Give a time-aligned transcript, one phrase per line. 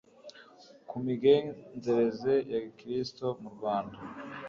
[0.87, 3.97] ku migenzereze ya gikirisitu mu rwanda